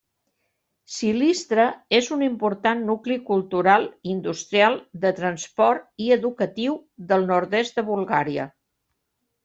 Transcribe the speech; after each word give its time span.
Silistra 0.93 1.65
és 1.97 2.09
un 2.15 2.23
important 2.29 2.81
nucli 2.89 3.19
cultural, 3.29 3.87
industrial, 4.15 4.81
de 5.07 5.15
transport 5.23 5.89
i 6.07 6.11
educatiu 6.19 6.83
del 7.13 7.31
nord-est 7.33 7.81
de 7.81 7.89
Bulgària. 7.95 8.53